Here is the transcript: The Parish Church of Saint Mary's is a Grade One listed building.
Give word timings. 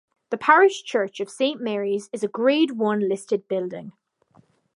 The 0.31 0.37
Parish 0.39 0.81
Church 0.83 1.19
of 1.19 1.29
Saint 1.29 1.61
Mary's 1.61 2.09
is 2.11 2.23
a 2.23 2.27
Grade 2.27 2.71
One 2.71 3.07
listed 3.07 3.47
building. 3.47 3.91